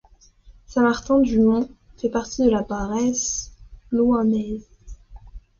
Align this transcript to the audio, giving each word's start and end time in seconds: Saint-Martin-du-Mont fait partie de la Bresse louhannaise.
Saint-Martin-du-Mont 0.65 1.69
fait 1.95 2.09
partie 2.09 2.43
de 2.43 2.49
la 2.49 2.63
Bresse 2.63 3.51
louhannaise. 3.91 4.65